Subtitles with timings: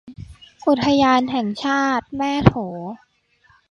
[0.67, 2.53] อุทยานแห่งชาติแม่โถ